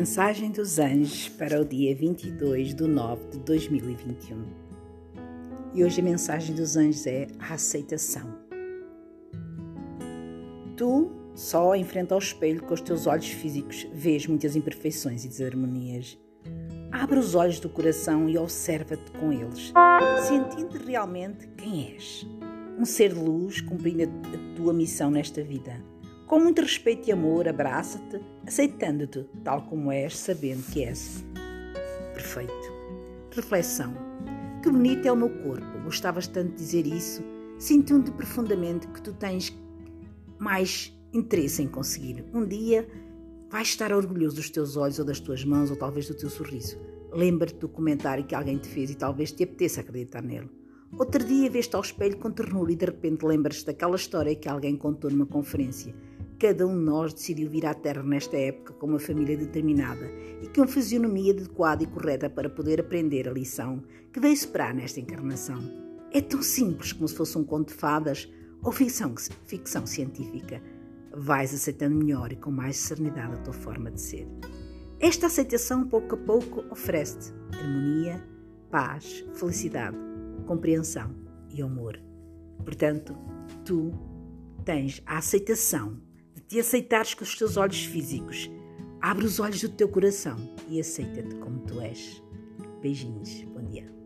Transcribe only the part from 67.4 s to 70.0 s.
conto de fadas ou ficção, ficção